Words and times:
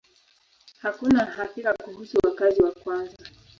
Hakuna 0.81 1.25
hakika 1.25 1.73
kuhusu 1.73 2.17
wakazi 2.23 2.61
wa 2.63 2.71
kwanza. 2.71 3.27